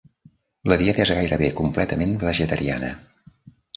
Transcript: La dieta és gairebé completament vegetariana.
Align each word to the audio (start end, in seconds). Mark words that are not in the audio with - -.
La 0.71 0.77
dieta 0.83 1.03
és 1.03 1.11
gairebé 1.17 1.49
completament 1.61 2.17
vegetariana. 2.25 2.91